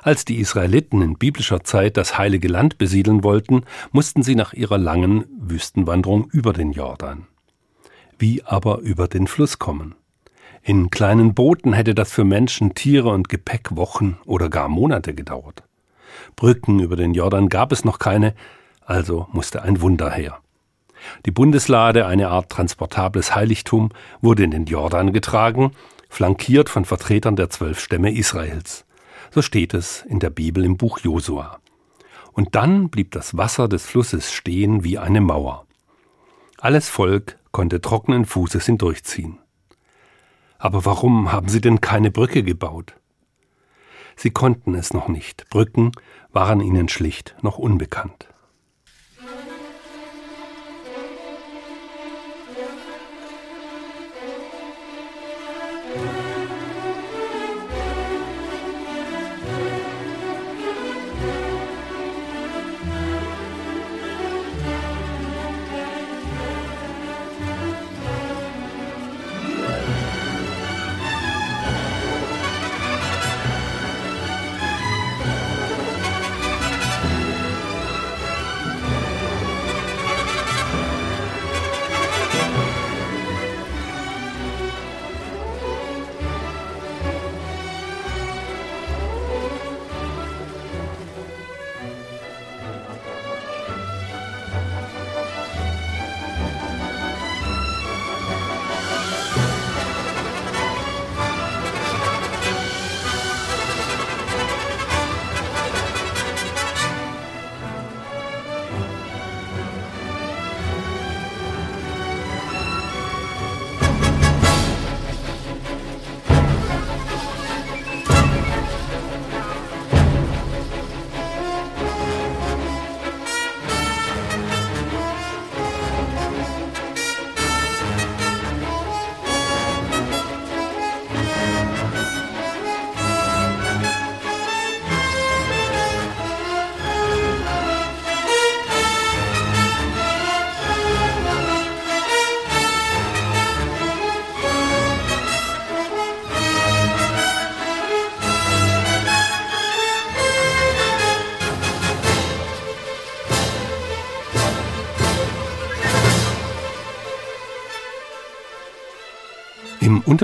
Als 0.01 0.25
die 0.25 0.39
Israeliten 0.39 1.01
in 1.01 1.17
biblischer 1.17 1.63
Zeit 1.63 1.97
das 1.97 2.17
heilige 2.17 2.47
Land 2.47 2.77
besiedeln 2.77 3.23
wollten, 3.23 3.63
mussten 3.91 4.23
sie 4.23 4.35
nach 4.35 4.53
ihrer 4.53 4.77
langen 4.77 5.25
Wüstenwanderung 5.39 6.29
über 6.31 6.53
den 6.53 6.71
Jordan. 6.71 7.27
Wie 8.17 8.43
aber 8.43 8.79
über 8.79 9.07
den 9.07 9.27
Fluss 9.27 9.59
kommen? 9.59 9.95
In 10.63 10.89
kleinen 10.89 11.33
Booten 11.33 11.73
hätte 11.73 11.93
das 11.93 12.11
für 12.11 12.23
Menschen, 12.23 12.73
Tiere 12.73 13.09
und 13.09 13.29
Gepäck 13.29 13.75
Wochen 13.75 14.17
oder 14.25 14.49
gar 14.49 14.67
Monate 14.67 15.13
gedauert. 15.13 15.63
Brücken 16.35 16.79
über 16.79 16.95
den 16.95 17.13
Jordan 17.13 17.47
gab 17.47 17.71
es 17.71 17.85
noch 17.85 17.99
keine, 17.99 18.33
also 18.81 19.27
musste 19.31 19.61
ein 19.61 19.81
Wunder 19.81 20.09
her. 20.09 20.39
Die 21.25 21.31
Bundeslade, 21.31 22.05
eine 22.05 22.29
Art 22.29 22.49
transportables 22.49 23.35
Heiligtum, 23.35 23.89
wurde 24.21 24.43
in 24.43 24.51
den 24.51 24.65
Jordan 24.65 25.13
getragen, 25.13 25.71
flankiert 26.09 26.69
von 26.69 26.85
Vertretern 26.85 27.35
der 27.35 27.49
zwölf 27.49 27.79
Stämme 27.79 28.13
Israels. 28.13 28.85
So 29.31 29.41
steht 29.41 29.73
es 29.73 30.03
in 30.07 30.19
der 30.19 30.29
Bibel 30.29 30.63
im 30.63 30.77
Buch 30.77 30.99
Josua. 30.99 31.59
Und 32.33 32.55
dann 32.55 32.89
blieb 32.89 33.11
das 33.11 33.35
Wasser 33.35 33.67
des 33.67 33.85
Flusses 33.85 34.31
stehen 34.31 34.83
wie 34.83 34.97
eine 34.97 35.21
Mauer. 35.21 35.65
Alles 36.59 36.89
Volk 36.89 37.37
konnte 37.51 37.81
trockenen 37.81 38.25
Fußes 38.25 38.65
hindurchziehen. 38.65 39.39
Aber 40.59 40.85
warum 40.85 41.31
haben 41.31 41.49
sie 41.49 41.61
denn 41.61 41.81
keine 41.81 42.11
Brücke 42.11 42.43
gebaut? 42.43 42.95
Sie 44.15 44.31
konnten 44.31 44.73
es 44.73 44.93
noch 44.93 45.07
nicht. 45.07 45.47
Brücken 45.49 45.91
waren 46.31 46.61
ihnen 46.61 46.89
schlicht 46.89 47.35
noch 47.41 47.57
unbekannt. 47.59 48.27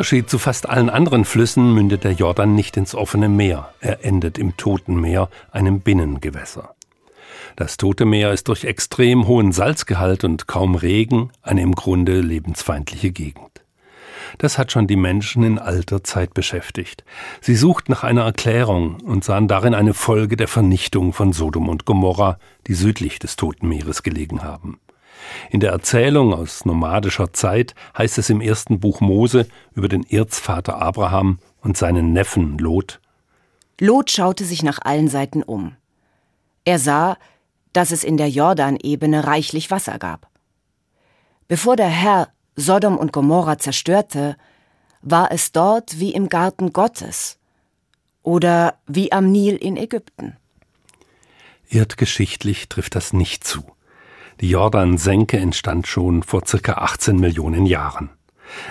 Unterschied 0.03 0.29
zu 0.29 0.37
fast 0.37 0.67
allen 0.67 0.89
anderen 0.89 1.23
Flüssen 1.23 1.73
mündet 1.73 2.03
der 2.03 2.11
Jordan 2.11 2.55
nicht 2.55 2.75
ins 2.75 2.93
offene 2.93 3.29
Meer, 3.29 3.73
er 3.79 4.03
endet 4.03 4.37
im 4.37 4.57
Toten 4.57 4.99
Meer, 4.99 5.29
einem 5.49 5.79
Binnengewässer. 5.79 6.75
Das 7.55 7.77
Tote 7.77 8.03
Meer 8.03 8.33
ist 8.33 8.49
durch 8.49 8.65
extrem 8.65 9.27
hohen 9.27 9.53
Salzgehalt 9.53 10.25
und 10.25 10.45
kaum 10.45 10.75
Regen 10.75 11.31
eine 11.41 11.61
im 11.61 11.73
Grunde 11.73 12.19
lebensfeindliche 12.19 13.11
Gegend. 13.11 13.63
Das 14.39 14.57
hat 14.57 14.73
schon 14.73 14.87
die 14.87 14.97
Menschen 14.97 15.41
in 15.41 15.57
alter 15.57 16.03
Zeit 16.03 16.33
beschäftigt. 16.33 17.05
Sie 17.39 17.55
suchten 17.55 17.93
nach 17.93 18.03
einer 18.03 18.23
Erklärung 18.23 18.99
und 19.05 19.23
sahen 19.23 19.47
darin 19.47 19.73
eine 19.73 19.93
Folge 19.93 20.35
der 20.35 20.49
Vernichtung 20.49 21.13
von 21.13 21.31
Sodom 21.31 21.69
und 21.69 21.85
Gomorra, 21.85 22.39
die 22.67 22.73
südlich 22.73 23.19
des 23.19 23.37
Toten 23.37 23.69
Meeres 23.69 24.03
gelegen 24.03 24.43
haben. 24.43 24.81
In 25.49 25.59
der 25.59 25.71
Erzählung 25.71 26.33
aus 26.33 26.65
nomadischer 26.65 27.33
Zeit 27.33 27.75
heißt 27.97 28.17
es 28.17 28.29
im 28.29 28.41
ersten 28.41 28.79
Buch 28.79 29.01
Mose 29.01 29.47
über 29.73 29.87
den 29.87 30.03
Erzvater 30.03 30.81
Abraham 30.81 31.39
und 31.61 31.77
seinen 31.77 32.13
Neffen 32.13 32.57
Lot. 32.57 32.99
Lot 33.79 34.11
schaute 34.11 34.45
sich 34.45 34.63
nach 34.63 34.79
allen 34.83 35.07
Seiten 35.07 35.43
um. 35.43 35.75
Er 36.65 36.79
sah, 36.79 37.17
dass 37.73 37.91
es 37.91 38.03
in 38.03 38.17
der 38.17 38.29
Jordanebene 38.29 39.25
reichlich 39.25 39.71
Wasser 39.71 39.97
gab. 39.99 40.27
Bevor 41.47 41.75
der 41.75 41.89
Herr 41.89 42.29
Sodom 42.55 42.97
und 42.97 43.11
Gomorra 43.11 43.57
zerstörte, 43.57 44.37
war 45.01 45.31
es 45.31 45.51
dort 45.51 45.99
wie 45.99 46.13
im 46.13 46.29
Garten 46.29 46.71
Gottes 46.71 47.37
oder 48.21 48.75
wie 48.87 49.11
am 49.11 49.31
Nil 49.31 49.55
in 49.55 49.75
Ägypten. 49.75 50.37
Erdgeschichtlich 51.69 52.69
trifft 52.69 52.95
das 52.95 53.11
nicht 53.13 53.43
zu. 53.43 53.63
Jordansenke 54.49 55.37
entstand 55.37 55.87
schon 55.87 56.21
vor 56.21 56.45
circa 56.45 56.73
18 56.73 57.15
Millionen 57.15 57.65
Jahren. 57.65 58.09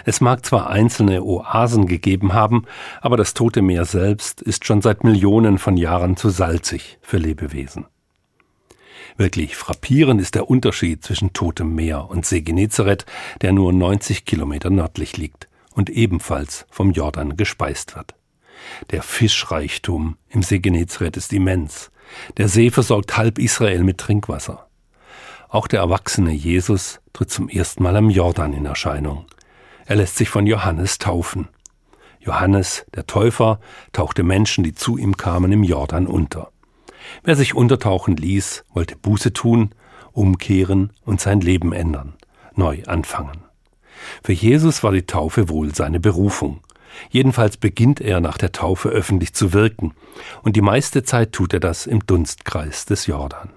Es 0.04 0.20
mag 0.20 0.44
zwar 0.44 0.68
einzelne 0.68 1.22
Oasen 1.24 1.86
gegeben 1.86 2.34
haben, 2.34 2.66
aber 3.00 3.16
das 3.16 3.32
Tote 3.32 3.62
Meer 3.62 3.86
selbst 3.86 4.42
ist 4.42 4.66
schon 4.66 4.82
seit 4.82 5.02
Millionen 5.02 5.56
von 5.56 5.78
Jahren 5.78 6.18
zu 6.18 6.28
salzig 6.28 6.98
für 7.00 7.16
Lebewesen. 7.16 7.86
Wirklich 9.16 9.56
frappierend 9.56 10.20
ist 10.20 10.34
der 10.34 10.50
Unterschied 10.50 11.02
zwischen 11.02 11.32
Totem 11.32 11.74
Meer 11.74 12.10
und 12.10 12.26
See 12.26 12.42
Genezareth, 12.42 13.06
der 13.40 13.52
nur 13.52 13.72
90 13.72 14.26
Kilometer 14.26 14.68
nördlich 14.68 15.16
liegt 15.16 15.48
und 15.74 15.88
ebenfalls 15.88 16.66
vom 16.70 16.90
Jordan 16.92 17.38
gespeist 17.38 17.96
wird. 17.96 18.14
Der 18.90 19.02
Fischreichtum 19.02 20.18
im 20.28 20.42
See 20.42 20.58
Genezareth 20.58 21.16
ist 21.16 21.32
immens. 21.32 21.90
Der 22.36 22.48
See 22.48 22.70
versorgt 22.70 23.16
halb 23.16 23.38
Israel 23.38 23.82
mit 23.84 23.96
Trinkwasser. 23.96 24.68
Auch 25.52 25.66
der 25.66 25.80
erwachsene 25.80 26.32
Jesus 26.32 27.00
tritt 27.12 27.30
zum 27.30 27.50
ersten 27.50 27.82
Mal 27.82 27.94
am 27.94 28.08
Jordan 28.08 28.54
in 28.54 28.64
Erscheinung. 28.64 29.26
Er 29.84 29.96
lässt 29.96 30.16
sich 30.16 30.30
von 30.30 30.46
Johannes 30.46 30.96
taufen. 30.96 31.48
Johannes, 32.20 32.86
der 32.94 33.06
Täufer, 33.06 33.60
tauchte 33.92 34.22
Menschen, 34.22 34.64
die 34.64 34.74
zu 34.74 34.96
ihm 34.96 35.18
kamen, 35.18 35.52
im 35.52 35.62
Jordan 35.62 36.06
unter. 36.06 36.52
Wer 37.22 37.36
sich 37.36 37.54
untertauchen 37.54 38.16
ließ, 38.16 38.64
wollte 38.72 38.96
Buße 38.96 39.34
tun, 39.34 39.74
umkehren 40.12 40.94
und 41.04 41.20
sein 41.20 41.42
Leben 41.42 41.74
ändern, 41.74 42.14
neu 42.54 42.82
anfangen. 42.86 43.44
Für 44.24 44.32
Jesus 44.32 44.82
war 44.82 44.92
die 44.92 45.04
Taufe 45.04 45.50
wohl 45.50 45.74
seine 45.74 46.00
Berufung. 46.00 46.62
Jedenfalls 47.10 47.58
beginnt 47.58 48.00
er 48.00 48.20
nach 48.22 48.38
der 48.38 48.52
Taufe 48.52 48.88
öffentlich 48.88 49.34
zu 49.34 49.52
wirken, 49.52 49.92
und 50.42 50.56
die 50.56 50.62
meiste 50.62 51.02
Zeit 51.02 51.32
tut 51.32 51.52
er 51.52 51.60
das 51.60 51.86
im 51.86 52.06
Dunstkreis 52.06 52.86
des 52.86 53.06
Jordan. 53.06 53.50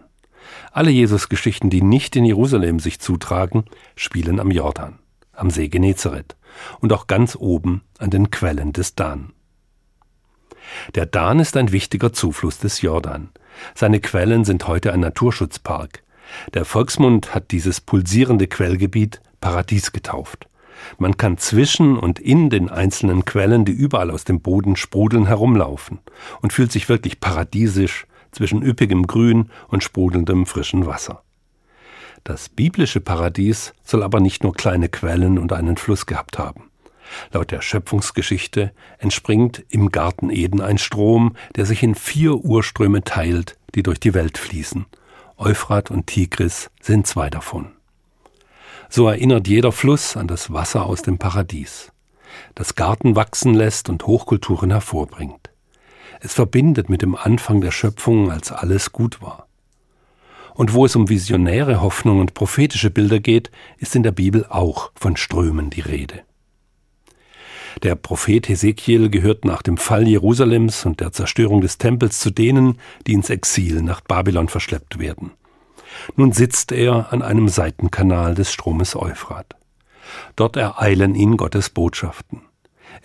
Alle 0.72 0.92
Jesus-Geschichten, 0.92 1.70
die 1.70 1.82
nicht 1.82 2.16
in 2.16 2.26
Jerusalem 2.26 2.80
sich 2.80 3.00
zutragen, 3.00 3.66
spielen 3.96 4.40
am 4.40 4.52
Jordan, 4.52 5.00
am 5.34 5.50
See 5.50 5.68
Genezareth 5.68 6.36
und 6.80 6.94
auch 6.94 7.08
ganz 7.08 7.36
oben 7.36 7.82
an 7.98 8.10
den 8.10 8.32
Quellen 8.32 8.74
des 8.74 8.96
Dan. 8.96 9.34
Der 10.96 11.06
Dan 11.06 11.40
ist 11.40 11.58
ein 11.58 11.72
wichtiger 11.72 12.14
Zufluss 12.14 12.58
des 12.58 12.82
Jordan. 12.82 13.30
Seine 13.74 14.00
Quellen 14.00 14.46
sind 14.46 14.68
heute 14.68 14.94
ein 14.94 15.00
Naturschutzpark. 15.00 16.04
Der 16.54 16.66
Volksmund 16.66 17.36
hat 17.36 17.52
dieses 17.52 17.82
pulsierende 17.82 18.48
Quellgebiet 18.48 19.22
Paradies 19.40 19.92
getauft. 19.92 20.48
Man 20.98 21.18
kann 21.18 21.38
zwischen 21.38 21.98
und 21.98 22.20
in 22.20 22.50
den 22.50 22.70
einzelnen 22.70 23.26
Quellen, 23.26 23.66
die 23.66 23.72
überall 23.72 24.12
aus 24.12 24.24
dem 24.24 24.42
Boden 24.42 24.76
sprudeln, 24.76 25.26
herumlaufen 25.28 26.00
und 26.42 26.54
fühlt 26.54 26.72
sich 26.72 26.90
wirklich 26.90 27.20
paradiesisch 27.20 28.08
zwischen 28.36 28.62
üppigem 28.62 29.08
Grün 29.08 29.50
und 29.70 29.84
sprudelndem 29.84 30.46
frischen 30.46 30.86
Wasser. 30.86 31.24
Das 32.24 32.50
biblische 32.50 33.00
Paradies 33.02 33.74
soll 33.84 34.04
aber 34.04 34.20
nicht 34.20 34.44
nur 34.44 34.54
kleine 34.54 34.90
Quellen 34.90 35.40
und 35.40 35.54
einen 35.54 35.78
Fluss 35.78 36.06
gehabt 36.06 36.38
haben. 36.38 36.70
Laut 37.32 37.52
der 37.52 37.62
Schöpfungsgeschichte 37.62 38.72
entspringt 38.98 39.64
im 39.70 39.92
Garten 39.92 40.30
Eden 40.30 40.60
ein 40.60 40.78
Strom, 40.78 41.36
der 41.56 41.66
sich 41.66 41.84
in 41.84 41.96
vier 41.96 42.36
Urströme 42.36 43.04
teilt, 43.04 43.58
die 43.76 43.84
durch 43.84 44.00
die 44.00 44.14
Welt 44.14 44.38
fließen. 44.38 44.86
Euphrat 45.38 45.92
und 45.92 46.08
Tigris 46.08 46.72
sind 46.82 47.06
zwei 47.06 47.30
davon. 47.30 47.72
So 48.90 49.08
erinnert 49.08 49.48
jeder 49.48 49.72
Fluss 49.72 50.18
an 50.18 50.28
das 50.28 50.52
Wasser 50.52 50.86
aus 50.86 51.04
dem 51.04 51.18
Paradies, 51.18 51.92
das 52.56 52.76
Garten 52.76 53.16
wachsen 53.16 53.54
lässt 53.54 53.90
und 53.90 54.06
Hochkulturen 54.08 54.72
hervorbringt. 54.72 55.45
Es 56.22 56.34
verbindet 56.34 56.90
mit 56.90 57.02
dem 57.02 57.16
Anfang 57.16 57.62
der 57.62 57.72
Schöpfung, 57.72 58.32
als 58.32 58.52
alles 58.52 58.92
gut 58.92 59.22
war. 59.22 59.48
Und 60.54 60.74
wo 60.74 60.86
es 60.86 60.96
um 60.96 61.10
visionäre 61.10 61.82
Hoffnung 61.82 62.20
und 62.20 62.34
prophetische 62.34 62.90
Bilder 62.90 63.20
geht, 63.20 63.52
ist 63.78 63.96
in 63.96 64.04
der 64.04 64.14
Bibel 64.14 64.46
auch 64.50 64.92
von 64.96 65.18
Strömen 65.18 65.70
die 65.70 65.82
Rede. 65.82 66.24
Der 67.84 67.96
Prophet 67.96 68.48
Hesekiel 68.48 69.10
gehört 69.10 69.44
nach 69.44 69.62
dem 69.62 69.76
Fall 69.76 70.08
Jerusalems 70.08 70.86
und 70.86 71.02
der 71.02 71.12
Zerstörung 71.12 71.60
des 71.60 71.78
Tempels 71.78 72.20
zu 72.20 72.32
denen, 72.32 72.80
die 73.06 73.14
ins 73.14 73.30
Exil 73.30 73.82
nach 73.82 74.00
Babylon 74.00 74.48
verschleppt 74.48 74.98
werden. 74.98 75.32
Nun 76.16 76.32
sitzt 76.32 76.72
er 76.72 77.12
an 77.12 77.22
einem 77.22 77.50
Seitenkanal 77.50 78.34
des 78.34 78.52
Stromes 78.52 78.96
Euphrat. 78.96 79.56
Dort 80.36 80.56
ereilen 80.56 81.16
ihn 81.16 81.36
Gottes 81.36 81.70
Botschaften. 81.70 82.42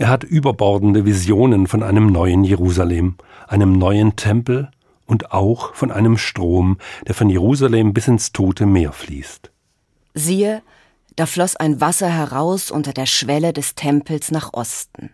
Er 0.01 0.09
hat 0.09 0.25
überbordende 0.25 1.05
Visionen 1.05 1.67
von 1.67 1.83
einem 1.83 2.07
neuen 2.07 2.43
Jerusalem, 2.43 3.17
einem 3.47 3.73
neuen 3.73 4.17
Tempel 4.17 4.71
und 5.05 5.33
auch 5.33 5.75
von 5.75 5.91
einem 5.91 6.17
Strom, 6.17 6.79
der 7.07 7.15
von 7.15 7.29
Jerusalem 7.29 7.93
bis 7.93 8.09
ins 8.09 8.33
tote 8.33 8.65
Meer 8.65 8.93
fließt. 8.93 9.51
Siehe, 10.15 10.63
da 11.17 11.27
floss 11.27 11.55
ein 11.55 11.83
Wasser 11.83 12.09
heraus 12.09 12.71
unter 12.71 12.95
der 12.95 13.05
Schwelle 13.05 13.53
des 13.53 13.75
Tempels 13.75 14.31
nach 14.31 14.55
Osten. 14.55 15.11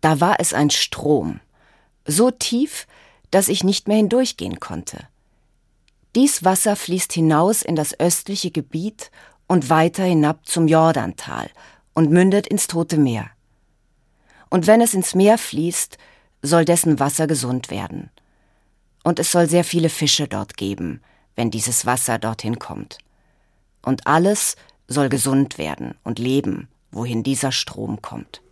Da 0.00 0.22
war 0.22 0.40
es 0.40 0.54
ein 0.54 0.70
Strom, 0.70 1.40
so 2.06 2.30
tief, 2.30 2.86
dass 3.30 3.48
ich 3.48 3.62
nicht 3.62 3.88
mehr 3.88 3.98
hindurchgehen 3.98 4.58
konnte. 4.58 5.00
Dies 6.14 6.44
Wasser 6.44 6.76
fließt 6.76 7.12
hinaus 7.12 7.60
in 7.60 7.76
das 7.76 8.00
östliche 8.00 8.50
Gebiet 8.50 9.10
und 9.46 9.68
weiter 9.68 10.04
hinab 10.04 10.46
zum 10.46 10.66
Jordantal 10.66 11.50
und 11.92 12.10
mündet 12.10 12.46
ins 12.46 12.68
Tote 12.68 12.96
Meer. 12.96 13.33
Und 14.54 14.68
wenn 14.68 14.80
es 14.80 14.94
ins 14.94 15.16
Meer 15.16 15.36
fließt, 15.36 15.98
soll 16.40 16.64
dessen 16.64 17.00
Wasser 17.00 17.26
gesund 17.26 17.72
werden. 17.72 18.10
Und 19.02 19.18
es 19.18 19.32
soll 19.32 19.48
sehr 19.48 19.64
viele 19.64 19.88
Fische 19.88 20.28
dort 20.28 20.56
geben, 20.56 21.00
wenn 21.34 21.50
dieses 21.50 21.86
Wasser 21.86 22.20
dorthin 22.20 22.60
kommt. 22.60 22.98
Und 23.82 24.06
alles 24.06 24.54
soll 24.86 25.08
gesund 25.08 25.58
werden 25.58 25.96
und 26.04 26.20
leben, 26.20 26.68
wohin 26.92 27.24
dieser 27.24 27.50
Strom 27.50 28.00
kommt. 28.00 28.42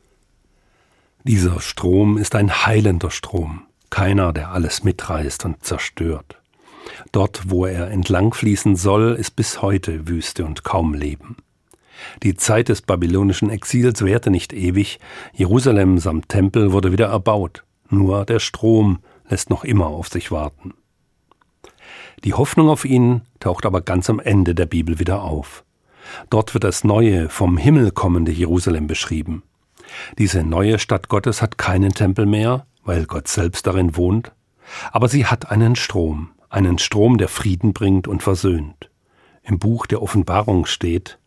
Dieser 1.22 1.60
Strom 1.60 2.18
ist 2.18 2.34
ein 2.34 2.66
heilender 2.66 3.12
Strom, 3.12 3.62
keiner, 3.88 4.32
der 4.32 4.50
alles 4.50 4.82
mitreißt 4.82 5.44
und 5.44 5.64
zerstört. 5.64 6.36
Dort, 7.12 7.42
wo 7.48 7.64
er 7.64 7.92
entlang 7.92 8.34
fließen 8.34 8.74
soll, 8.74 9.14
ist 9.14 9.36
bis 9.36 9.62
heute 9.62 10.08
Wüste 10.08 10.44
und 10.46 10.64
kaum 10.64 10.94
Leben. 10.94 11.36
Die 12.22 12.34
Zeit 12.34 12.68
des 12.68 12.82
babylonischen 12.82 13.50
Exils 13.50 14.04
währte 14.04 14.30
nicht 14.30 14.52
ewig, 14.52 14.98
Jerusalem 15.32 15.98
samt 15.98 16.28
Tempel 16.28 16.72
wurde 16.72 16.92
wieder 16.92 17.06
erbaut, 17.06 17.64
nur 17.88 18.24
der 18.24 18.38
Strom 18.38 18.98
lässt 19.28 19.50
noch 19.50 19.64
immer 19.64 19.86
auf 19.86 20.08
sich 20.08 20.30
warten. 20.30 20.74
Die 22.24 22.34
Hoffnung 22.34 22.68
auf 22.68 22.84
ihn 22.84 23.22
taucht 23.40 23.66
aber 23.66 23.80
ganz 23.80 24.08
am 24.08 24.20
Ende 24.20 24.54
der 24.54 24.66
Bibel 24.66 24.98
wieder 24.98 25.22
auf. 25.22 25.64
Dort 26.30 26.54
wird 26.54 26.64
das 26.64 26.84
neue, 26.84 27.28
vom 27.28 27.56
Himmel 27.56 27.90
kommende 27.90 28.32
Jerusalem 28.32 28.86
beschrieben. 28.86 29.42
Diese 30.18 30.42
neue 30.42 30.78
Stadt 30.78 31.08
Gottes 31.08 31.42
hat 31.42 31.58
keinen 31.58 31.92
Tempel 31.92 32.26
mehr, 32.26 32.66
weil 32.84 33.06
Gott 33.06 33.28
selbst 33.28 33.66
darin 33.66 33.96
wohnt, 33.96 34.32
aber 34.90 35.08
sie 35.08 35.26
hat 35.26 35.50
einen 35.50 35.76
Strom, 35.76 36.30
einen 36.48 36.78
Strom, 36.78 37.18
der 37.18 37.28
Frieden 37.28 37.72
bringt 37.72 38.08
und 38.08 38.22
versöhnt. 38.22 38.90
Im 39.42 39.58
Buch 39.58 39.86
der 39.86 40.02
Offenbarung 40.02 40.66
steht 40.66 41.18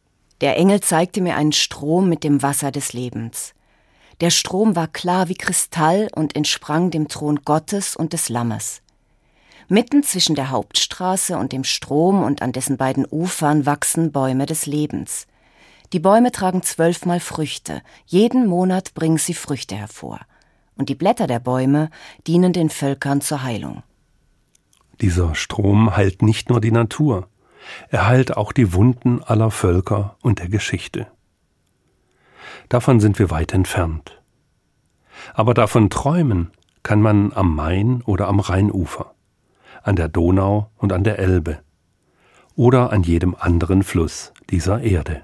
Der 0.41 0.57
Engel 0.57 0.81
zeigte 0.81 1.21
mir 1.21 1.35
einen 1.35 1.53
Strom 1.53 2.09
mit 2.09 2.23
dem 2.23 2.41
Wasser 2.41 2.71
des 2.71 2.93
Lebens. 2.93 3.53
Der 4.21 4.29
Strom 4.29 4.75
war 4.75 4.87
klar 4.87 5.29
wie 5.29 5.35
Kristall 5.35 6.09
und 6.15 6.35
entsprang 6.35 6.91
dem 6.91 7.07
Thron 7.07 7.41
Gottes 7.43 7.95
und 7.95 8.13
des 8.13 8.29
Lammes. 8.29 8.81
Mitten 9.67 10.03
zwischen 10.03 10.35
der 10.35 10.51
Hauptstraße 10.51 11.37
und 11.37 11.51
dem 11.51 11.63
Strom 11.63 12.23
und 12.23 12.41
an 12.41 12.51
dessen 12.51 12.77
beiden 12.77 13.05
Ufern 13.09 13.65
wachsen 13.65 14.11
Bäume 14.11 14.45
des 14.45 14.65
Lebens. 14.65 15.27
Die 15.91 15.99
Bäume 15.99 16.31
tragen 16.31 16.61
zwölfmal 16.61 17.19
Früchte, 17.19 17.81
jeden 18.05 18.47
Monat 18.47 18.93
bringen 18.93 19.17
sie 19.17 19.33
Früchte 19.33 19.75
hervor. 19.75 20.19
Und 20.75 20.89
die 20.89 20.95
Blätter 20.95 21.25
der 21.25 21.39
Bäume 21.39 21.89
dienen 22.27 22.53
den 22.53 22.69
Völkern 22.69 23.21
zur 23.21 23.43
Heilung. 23.43 23.83
Dieser 25.01 25.35
Strom 25.35 25.95
heilt 25.95 26.21
nicht 26.21 26.49
nur 26.49 26.61
die 26.61 26.71
Natur, 26.71 27.27
er 27.89 28.07
heilt 28.07 28.37
auch 28.37 28.51
die 28.51 28.73
Wunden 28.73 29.23
aller 29.23 29.51
Völker 29.51 30.17
und 30.21 30.39
der 30.39 30.49
Geschichte. 30.49 31.07
Davon 32.69 32.99
sind 32.99 33.19
wir 33.19 33.29
weit 33.29 33.53
entfernt. 33.53 34.21
Aber 35.33 35.53
davon 35.53 35.89
träumen 35.89 36.51
kann 36.83 37.01
man 37.01 37.31
am 37.33 37.55
Main 37.55 38.01
oder 38.03 38.27
am 38.27 38.39
Rheinufer, 38.39 39.13
an 39.83 39.95
der 39.95 40.09
Donau 40.09 40.69
und 40.77 40.93
an 40.93 41.03
der 41.03 41.19
Elbe. 41.19 41.59
oder 42.55 42.91
an 42.91 43.03
jedem 43.03 43.35
anderen 43.37 43.83
Fluss 43.83 44.33
dieser 44.49 44.81
Erde. 44.81 45.21